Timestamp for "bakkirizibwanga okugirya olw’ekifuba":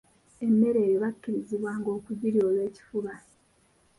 1.03-3.13